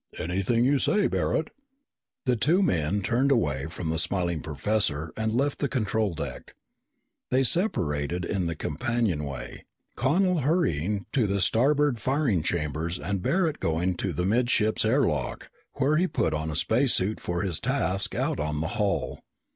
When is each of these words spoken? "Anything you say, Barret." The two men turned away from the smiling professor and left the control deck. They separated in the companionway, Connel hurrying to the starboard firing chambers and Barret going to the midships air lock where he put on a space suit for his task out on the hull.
"Anything 0.17 0.65
you 0.65 0.79
say, 0.79 1.05
Barret." 1.05 1.51
The 2.25 2.35
two 2.35 2.63
men 2.63 3.01
turned 3.03 3.31
away 3.31 3.67
from 3.67 3.91
the 3.91 3.99
smiling 3.99 4.41
professor 4.41 5.13
and 5.15 5.31
left 5.31 5.59
the 5.59 5.69
control 5.69 6.15
deck. 6.15 6.55
They 7.29 7.43
separated 7.43 8.25
in 8.25 8.47
the 8.47 8.55
companionway, 8.55 9.63
Connel 9.95 10.39
hurrying 10.39 11.05
to 11.11 11.27
the 11.27 11.39
starboard 11.39 11.99
firing 11.99 12.41
chambers 12.41 12.97
and 12.97 13.21
Barret 13.21 13.59
going 13.59 13.93
to 13.97 14.11
the 14.11 14.25
midships 14.25 14.83
air 14.85 15.03
lock 15.03 15.51
where 15.73 15.97
he 15.97 16.07
put 16.07 16.33
on 16.33 16.49
a 16.49 16.55
space 16.55 16.95
suit 16.95 17.19
for 17.19 17.43
his 17.43 17.59
task 17.59 18.15
out 18.15 18.39
on 18.39 18.59
the 18.59 18.69
hull. 18.69 19.21